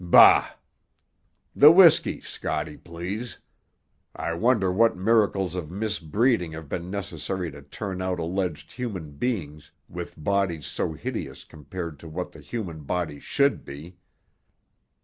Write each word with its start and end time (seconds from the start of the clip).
Bah! 0.03 0.53
The 1.55 1.71
whisky, 1.71 2.21
Scotty, 2.21 2.75
please. 2.75 3.37
I 4.15 4.33
wonder 4.33 4.71
what 4.71 4.97
miracles 4.97 5.53
of 5.53 5.69
misbreeding 5.69 6.53
have 6.53 6.67
been 6.67 6.89
necessary 6.89 7.51
to 7.51 7.61
turn 7.61 8.01
out 8.01 8.17
alleged 8.19 8.71
human 8.71 9.11
beings 9.11 9.69
with 9.87 10.15
bodies 10.17 10.65
so 10.65 10.93
hideous 10.93 11.43
compared 11.43 11.99
to 11.99 12.07
what 12.09 12.31
the 12.31 12.41
human 12.41 12.81
body 12.81 13.19
should 13.19 13.63
be. 13.63 13.97